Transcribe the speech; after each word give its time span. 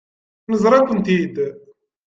Neẓra-kent-id. 0.49 1.35